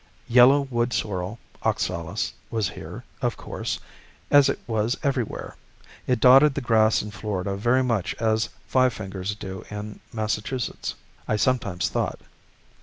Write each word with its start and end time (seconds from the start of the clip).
Yellow 0.27 0.61
wood 0.61 0.93
sorrel 0.93 1.37
(oxalis) 1.61 2.33
was 2.49 2.69
here, 2.69 3.03
of 3.21 3.37
course, 3.37 3.79
as 4.31 4.49
it 4.49 4.59
was 4.65 4.97
everywhere. 5.03 5.55
It 6.07 6.19
dotted 6.19 6.55
the 6.55 6.59
grass 6.61 7.03
in 7.03 7.11
Florida 7.11 7.55
very 7.55 7.83
much 7.83 8.15
as 8.15 8.49
five 8.65 8.93
fingers 8.93 9.35
do 9.35 9.63
in 9.69 9.99
Massachusetts, 10.11 10.95
I 11.27 11.35
sometimes 11.35 11.87
thought. 11.87 12.19